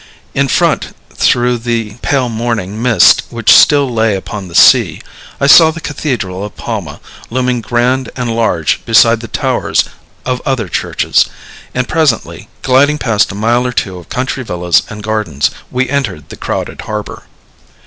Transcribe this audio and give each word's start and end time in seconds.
In 0.33 0.47
front, 0.47 0.95
through 1.13 1.59
the 1.59 1.97
pale 2.01 2.27
morning 2.27 2.81
mist 2.81 3.21
which 3.29 3.55
still 3.55 3.87
lay 3.87 4.15
upon 4.15 4.47
the 4.47 4.55
sea, 4.55 4.99
I 5.39 5.45
saw 5.45 5.69
the 5.69 5.79
cathedral 5.79 6.43
of 6.43 6.55
Palma, 6.55 6.99
looming 7.29 7.61
grand 7.61 8.09
and 8.15 8.35
large 8.35 8.83
beside 8.83 9.19
the 9.19 9.27
towers 9.27 9.83
of 10.25 10.41
other 10.43 10.67
churches, 10.69 11.27
and 11.75 11.87
presently, 11.87 12.49
gliding 12.63 12.97
past 12.97 13.31
a 13.31 13.35
mile 13.35 13.67
or 13.67 13.73
two 13.73 13.99
of 13.99 14.09
country 14.09 14.43
villas 14.43 14.81
and 14.89 15.03
gardens, 15.03 15.51
we 15.69 15.87
entered 15.87 16.29
the 16.29 16.35
crowded 16.35 16.81
harbor. 16.81 17.25